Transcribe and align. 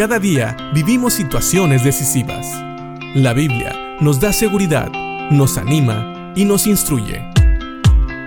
Cada 0.00 0.18
día 0.18 0.56
vivimos 0.72 1.12
situaciones 1.12 1.84
decisivas. 1.84 2.46
La 3.14 3.34
Biblia 3.34 3.98
nos 4.00 4.18
da 4.18 4.32
seguridad, 4.32 4.90
nos 5.30 5.58
anima 5.58 6.32
y 6.34 6.46
nos 6.46 6.66
instruye. 6.66 7.20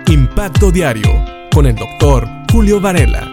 Impacto 0.06 0.70
Diario 0.70 1.10
con 1.52 1.66
el 1.66 1.74
doctor 1.74 2.28
Julio 2.52 2.80
Varela. 2.80 3.28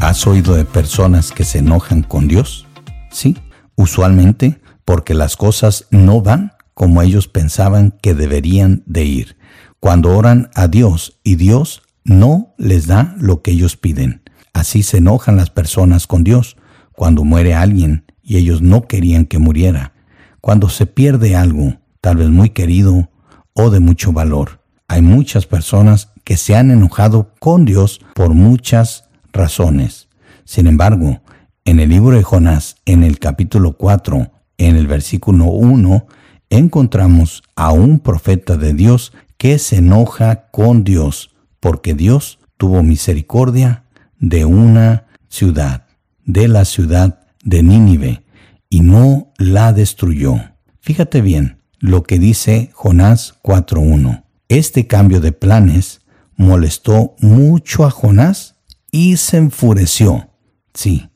¿Has 0.00 0.24
oído 0.24 0.54
de 0.54 0.64
personas 0.64 1.32
que 1.32 1.42
se 1.42 1.58
enojan 1.58 2.04
con 2.04 2.28
Dios? 2.28 2.68
Sí, 3.10 3.36
usualmente 3.74 4.60
porque 4.84 5.14
las 5.14 5.36
cosas 5.36 5.86
no 5.90 6.22
van 6.22 6.52
como 6.74 7.02
ellos 7.02 7.26
pensaban 7.26 7.98
que 8.00 8.14
deberían 8.14 8.84
de 8.86 9.02
ir. 9.02 9.36
Cuando 9.80 10.16
oran 10.16 10.48
a 10.54 10.68
Dios 10.68 11.18
y 11.24 11.34
Dios 11.34 11.82
no 12.04 12.54
les 12.56 12.86
da 12.86 13.16
lo 13.18 13.42
que 13.42 13.50
ellos 13.50 13.76
piden. 13.76 14.22
Así 14.58 14.82
se 14.82 14.96
enojan 14.96 15.36
las 15.36 15.50
personas 15.50 16.08
con 16.08 16.24
Dios 16.24 16.56
cuando 16.90 17.22
muere 17.22 17.54
alguien 17.54 18.04
y 18.24 18.38
ellos 18.38 18.60
no 18.60 18.88
querían 18.88 19.24
que 19.24 19.38
muriera. 19.38 19.92
Cuando 20.40 20.68
se 20.68 20.84
pierde 20.84 21.36
algo, 21.36 21.74
tal 22.00 22.16
vez 22.16 22.28
muy 22.28 22.50
querido 22.50 23.08
o 23.52 23.70
de 23.70 23.78
mucho 23.78 24.12
valor. 24.12 24.60
Hay 24.88 25.00
muchas 25.00 25.46
personas 25.46 26.10
que 26.24 26.36
se 26.36 26.56
han 26.56 26.72
enojado 26.72 27.34
con 27.38 27.66
Dios 27.66 28.00
por 28.16 28.34
muchas 28.34 29.04
razones. 29.32 30.08
Sin 30.44 30.66
embargo, 30.66 31.20
en 31.64 31.78
el 31.78 31.90
libro 31.90 32.16
de 32.16 32.24
Jonás, 32.24 32.78
en 32.84 33.04
el 33.04 33.20
capítulo 33.20 33.76
4, 33.76 34.32
en 34.56 34.74
el 34.74 34.88
versículo 34.88 35.44
1, 35.44 36.08
encontramos 36.50 37.44
a 37.54 37.70
un 37.70 38.00
profeta 38.00 38.56
de 38.56 38.74
Dios 38.74 39.12
que 39.36 39.60
se 39.60 39.76
enoja 39.76 40.48
con 40.50 40.82
Dios, 40.82 41.30
porque 41.60 41.94
Dios 41.94 42.40
tuvo 42.56 42.82
misericordia 42.82 43.84
de 44.18 44.44
una 44.44 45.06
ciudad, 45.28 45.86
de 46.24 46.48
la 46.48 46.64
ciudad 46.64 47.20
de 47.44 47.62
Nínive, 47.62 48.24
y 48.70 48.80
no 48.80 49.32
la 49.38 49.72
destruyó. 49.72 50.40
Fíjate 50.80 51.20
bien 51.20 51.58
lo 51.78 52.02
que 52.02 52.18
dice 52.18 52.70
Jonás 52.74 53.34
4.1. 53.42 54.24
Este 54.48 54.86
cambio 54.86 55.20
de 55.20 55.32
planes 55.32 56.00
molestó 56.36 57.14
mucho 57.20 57.84
a 57.84 57.90
Jonás 57.90 58.56
y 58.90 59.16
se 59.16 59.36
enfureció. 59.36 60.30
Sí, 60.74 61.10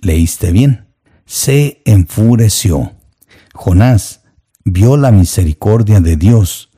leíste 0.00 0.52
bien. 0.52 0.86
Se 1.26 1.82
enfureció. 1.84 2.92
Jonás 3.54 4.22
vio 4.64 4.96
la 4.96 5.10
misericordia 5.10 6.00
de 6.00 6.16
Dios, 6.16 6.70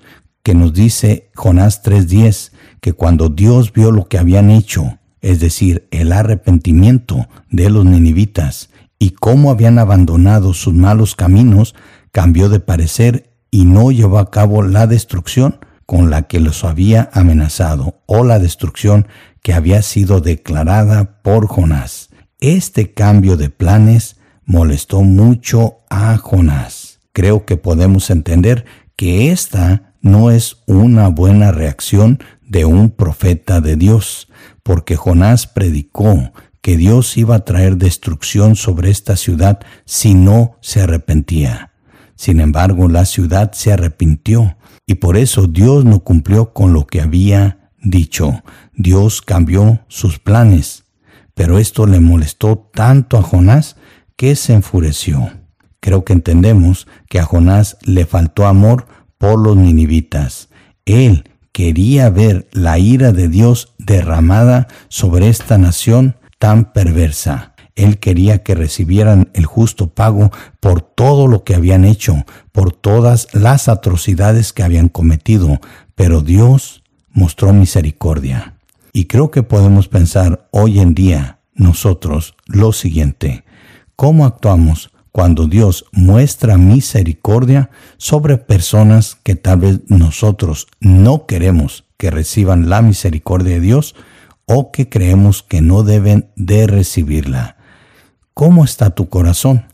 que 0.42 0.54
nos 0.54 0.72
dice 0.72 1.30
Jonás 1.34 1.82
3.10, 1.82 2.52
que 2.80 2.92
cuando 2.92 3.28
Dios 3.28 3.72
vio 3.72 3.90
lo 3.90 4.08
que 4.08 4.18
habían 4.18 4.50
hecho, 4.50 4.98
es 5.26 5.40
decir, 5.40 5.88
el 5.90 6.12
arrepentimiento 6.12 7.28
de 7.50 7.68
los 7.68 7.84
ninivitas, 7.84 8.70
y 8.96 9.10
cómo 9.10 9.50
habían 9.50 9.80
abandonado 9.80 10.54
sus 10.54 10.72
malos 10.72 11.16
caminos, 11.16 11.74
cambió 12.12 12.48
de 12.48 12.60
parecer 12.60 13.34
y 13.50 13.64
no 13.64 13.90
llevó 13.90 14.20
a 14.20 14.30
cabo 14.30 14.62
la 14.62 14.86
destrucción 14.86 15.58
con 15.84 16.10
la 16.10 16.22
que 16.22 16.38
los 16.38 16.62
había 16.62 17.10
amenazado, 17.12 18.02
o 18.06 18.22
la 18.22 18.38
destrucción 18.38 19.08
que 19.42 19.52
había 19.52 19.82
sido 19.82 20.20
declarada 20.20 21.20
por 21.22 21.48
Jonás. 21.48 22.10
Este 22.38 22.94
cambio 22.94 23.36
de 23.36 23.50
planes 23.50 24.18
molestó 24.44 25.02
mucho 25.02 25.78
a 25.90 26.16
Jonás. 26.18 27.00
Creo 27.12 27.44
que 27.44 27.56
podemos 27.56 28.10
entender 28.10 28.64
que 28.94 29.32
esta 29.32 29.92
no 30.02 30.30
es 30.30 30.58
una 30.66 31.08
buena 31.08 31.50
reacción 31.50 32.20
de 32.46 32.64
un 32.64 32.90
profeta 32.90 33.60
de 33.60 33.76
Dios, 33.76 34.28
porque 34.62 34.96
Jonás 34.96 35.46
predicó 35.46 36.32
que 36.60 36.76
Dios 36.76 37.16
iba 37.16 37.36
a 37.36 37.44
traer 37.44 37.76
destrucción 37.76 38.56
sobre 38.56 38.90
esta 38.90 39.16
ciudad 39.16 39.60
si 39.84 40.14
no 40.14 40.56
se 40.60 40.80
arrepentía. 40.80 41.72
Sin 42.16 42.40
embargo, 42.40 42.88
la 42.88 43.04
ciudad 43.04 43.52
se 43.52 43.72
arrepintió 43.72 44.56
y 44.86 44.94
por 44.96 45.16
eso 45.16 45.46
Dios 45.46 45.84
no 45.84 46.00
cumplió 46.00 46.52
con 46.52 46.72
lo 46.72 46.86
que 46.86 47.00
había 47.00 47.70
dicho, 47.82 48.42
Dios 48.74 49.22
cambió 49.22 49.80
sus 49.88 50.18
planes, 50.18 50.84
pero 51.34 51.58
esto 51.58 51.86
le 51.86 52.00
molestó 52.00 52.70
tanto 52.72 53.18
a 53.18 53.22
Jonás 53.22 53.76
que 54.16 54.34
se 54.34 54.54
enfureció. 54.54 55.30
Creo 55.80 56.04
que 56.04 56.14
entendemos 56.14 56.88
que 57.08 57.20
a 57.20 57.24
Jonás 57.24 57.76
le 57.82 58.06
faltó 58.06 58.46
amor 58.46 58.86
por 59.18 59.38
los 59.38 59.56
ninivitas. 59.56 60.48
Él 60.84 61.30
quería 61.56 62.10
ver 62.10 62.46
la 62.52 62.78
ira 62.78 63.12
de 63.12 63.28
Dios 63.28 63.72
derramada 63.78 64.68
sobre 64.88 65.28
esta 65.28 65.56
nación 65.56 66.16
tan 66.38 66.74
perversa. 66.74 67.54
Él 67.76 67.98
quería 67.98 68.42
que 68.42 68.54
recibieran 68.54 69.30
el 69.32 69.46
justo 69.46 69.88
pago 69.88 70.30
por 70.60 70.82
todo 70.82 71.28
lo 71.28 71.44
que 71.44 71.54
habían 71.54 71.86
hecho, 71.86 72.26
por 72.52 72.72
todas 72.72 73.28
las 73.32 73.70
atrocidades 73.70 74.52
que 74.52 74.64
habían 74.64 74.90
cometido, 74.90 75.58
pero 75.94 76.20
Dios 76.20 76.82
mostró 77.10 77.54
misericordia. 77.54 78.58
Y 78.92 79.06
creo 79.06 79.30
que 79.30 79.42
podemos 79.42 79.88
pensar 79.88 80.50
hoy 80.50 80.78
en 80.78 80.92
día 80.92 81.38
nosotros 81.54 82.34
lo 82.44 82.72
siguiente, 82.72 83.44
¿cómo 83.96 84.26
actuamos 84.26 84.90
cuando 85.16 85.46
Dios 85.46 85.86
muestra 85.92 86.58
misericordia 86.58 87.70
sobre 87.96 88.36
personas 88.36 89.16
que 89.22 89.34
tal 89.34 89.60
vez 89.60 89.80
nosotros 89.88 90.66
no 90.78 91.24
queremos 91.24 91.86
que 91.96 92.10
reciban 92.10 92.68
la 92.68 92.82
misericordia 92.82 93.54
de 93.54 93.60
Dios 93.60 93.94
o 94.44 94.70
que 94.70 94.90
creemos 94.90 95.42
que 95.42 95.62
no 95.62 95.84
deben 95.84 96.28
de 96.36 96.66
recibirla? 96.66 97.56
¿Cómo 98.34 98.62
está 98.62 98.90
tu 98.90 99.08
corazón? 99.08 99.64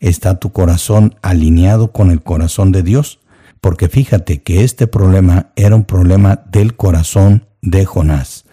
¿Está 0.00 0.40
tu 0.40 0.50
corazón 0.50 1.14
alineado 1.22 1.92
con 1.92 2.10
el 2.10 2.24
corazón 2.24 2.72
de 2.72 2.82
Dios? 2.82 3.20
porque 3.60 3.88
fíjate 3.88 4.42
que 4.42 4.64
este 4.64 4.86
problema 4.86 5.50
era 5.54 5.76
un 5.76 5.84
problema 5.84 6.42
del 6.50 6.76
corazón 6.76 7.46
de 7.62 7.84
Jonás. 7.84 8.46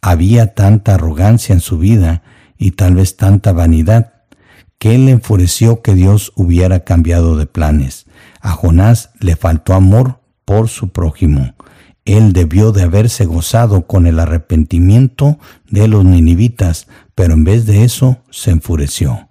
Había 0.00 0.54
tanta 0.54 0.94
arrogancia 0.94 1.52
en 1.52 1.60
su 1.60 1.78
vida 1.78 2.22
y 2.58 2.70
tal 2.72 2.94
vez 2.94 3.16
tanta 3.16 3.52
vanidad 3.52 4.11
que 4.82 4.96
él 4.96 5.08
enfureció 5.08 5.80
que 5.80 5.94
Dios 5.94 6.32
hubiera 6.34 6.80
cambiado 6.80 7.36
de 7.36 7.46
planes. 7.46 8.06
A 8.40 8.50
Jonás 8.50 9.10
le 9.20 9.36
faltó 9.36 9.74
amor 9.74 10.18
por 10.44 10.68
su 10.68 10.88
prójimo. 10.88 11.54
Él 12.04 12.32
debió 12.32 12.72
de 12.72 12.82
haberse 12.82 13.24
gozado 13.24 13.86
con 13.86 14.08
el 14.08 14.18
arrepentimiento 14.18 15.38
de 15.70 15.86
los 15.86 16.04
ninivitas, 16.04 16.88
pero 17.14 17.34
en 17.34 17.44
vez 17.44 17.64
de 17.64 17.84
eso 17.84 18.24
se 18.30 18.50
enfureció. 18.50 19.28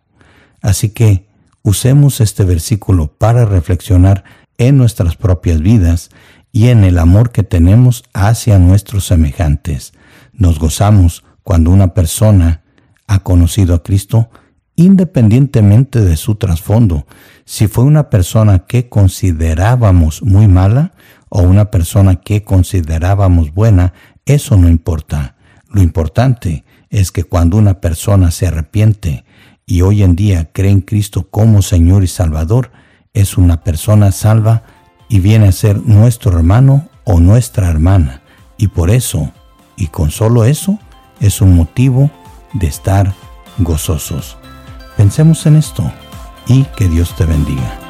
Así 0.61 0.87
que 0.87 1.27
usemos 1.63 2.21
este 2.21 2.45
versículo 2.45 3.07
para 3.17 3.43
reflexionar 3.43 4.23
en 4.57 4.77
nuestras 4.77 5.17
propias 5.17 5.59
vidas 5.59 6.11
y 6.53 6.69
en 6.69 6.85
el 6.85 6.97
amor 6.97 7.33
que 7.33 7.43
tenemos 7.43 8.05
hacia 8.13 8.57
nuestros 8.57 9.05
semejantes. 9.05 9.91
Nos 10.31 10.59
gozamos 10.59 11.25
cuando 11.43 11.71
una 11.71 11.93
persona 11.93 12.61
ha 13.05 13.19
conocido 13.19 13.75
a 13.75 13.83
Cristo 13.83 14.29
independientemente 14.75 16.01
de 16.01 16.17
su 16.17 16.35
trasfondo. 16.35 17.05
Si 17.45 17.67
fue 17.67 17.83
una 17.83 18.09
persona 18.09 18.59
que 18.59 18.89
considerábamos 18.89 20.23
muy 20.23 20.47
mala 20.47 20.93
o 21.29 21.41
una 21.41 21.71
persona 21.71 22.17
que 22.17 22.43
considerábamos 22.43 23.53
buena, 23.53 23.93
eso 24.25 24.57
no 24.57 24.69
importa. 24.69 25.35
Lo 25.69 25.81
importante 25.81 26.65
es 26.89 27.11
que 27.11 27.23
cuando 27.23 27.57
una 27.57 27.79
persona 27.79 28.31
se 28.31 28.47
arrepiente 28.47 29.25
y 29.65 29.81
hoy 29.81 30.03
en 30.03 30.15
día 30.15 30.49
cree 30.51 30.71
en 30.71 30.81
Cristo 30.81 31.29
como 31.29 31.61
Señor 31.61 32.03
y 32.03 32.07
Salvador, 32.07 32.71
es 33.13 33.37
una 33.37 33.63
persona 33.63 34.11
salva 34.11 34.63
y 35.09 35.19
viene 35.19 35.47
a 35.47 35.51
ser 35.51 35.85
nuestro 35.85 36.37
hermano 36.37 36.89
o 37.03 37.19
nuestra 37.19 37.69
hermana. 37.69 38.21
Y 38.57 38.67
por 38.67 38.89
eso, 38.89 39.31
y 39.75 39.87
con 39.87 40.11
solo 40.11 40.45
eso, 40.45 40.79
es 41.19 41.41
un 41.41 41.55
motivo 41.55 42.11
de 42.53 42.67
estar 42.67 43.13
gozosos. 43.57 44.37
Pensemos 45.01 45.47
en 45.47 45.55
esto 45.55 45.91
y 46.45 46.63
que 46.77 46.87
Dios 46.87 47.15
te 47.15 47.25
bendiga. 47.25 47.80